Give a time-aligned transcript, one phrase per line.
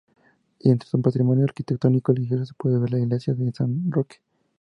[0.57, 4.15] Y entre su patrimonio arquitectónico religioso se puede ver la Iglesia de San Roque.